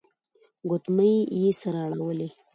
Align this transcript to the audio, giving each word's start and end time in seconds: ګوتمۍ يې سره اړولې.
ګوتمۍ 0.69 1.15
يې 1.39 1.49
سره 1.61 1.79
اړولې. 1.87 2.29